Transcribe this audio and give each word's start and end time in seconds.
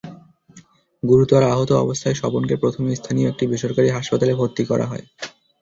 গুরুতর 1.03 1.41
আহত 1.45 1.69
অবস্থায় 1.83 2.15
স্বপনকে 2.15 2.55
প্রথমে 2.57 2.91
স্থানীয় 2.95 3.27
একটি 3.29 3.43
বেসরকারি 3.51 3.89
হাসপাতালে 3.91 4.33
ভর্তি 4.39 4.63
করা 4.65 4.85
হয়। 4.91 5.05